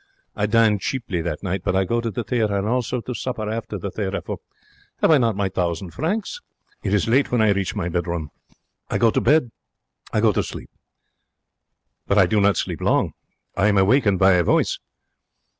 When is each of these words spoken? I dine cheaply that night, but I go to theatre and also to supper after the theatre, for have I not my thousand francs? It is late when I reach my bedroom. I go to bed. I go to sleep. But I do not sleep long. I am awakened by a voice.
I 0.35 0.47
dine 0.47 0.79
cheaply 0.79 1.21
that 1.21 1.43
night, 1.43 1.61
but 1.63 1.75
I 1.75 1.85
go 1.85 2.01
to 2.01 2.11
theatre 2.11 2.57
and 2.57 2.67
also 2.67 3.01
to 3.01 3.13
supper 3.13 3.47
after 3.51 3.77
the 3.77 3.91
theatre, 3.91 4.19
for 4.21 4.39
have 4.99 5.11
I 5.11 5.19
not 5.19 5.35
my 5.35 5.47
thousand 5.47 5.91
francs? 5.91 6.41
It 6.81 6.91
is 6.91 7.07
late 7.07 7.31
when 7.31 7.39
I 7.39 7.49
reach 7.51 7.75
my 7.75 7.87
bedroom. 7.87 8.31
I 8.89 8.97
go 8.97 9.11
to 9.11 9.21
bed. 9.21 9.51
I 10.11 10.19
go 10.19 10.31
to 10.31 10.41
sleep. 10.41 10.71
But 12.07 12.17
I 12.17 12.25
do 12.25 12.41
not 12.41 12.57
sleep 12.57 12.81
long. 12.81 13.13
I 13.55 13.67
am 13.67 13.77
awakened 13.77 14.17
by 14.17 14.31
a 14.31 14.43
voice. 14.43 14.79